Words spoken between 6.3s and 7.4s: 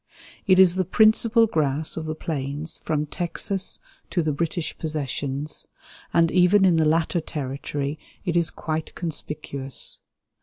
even in the latter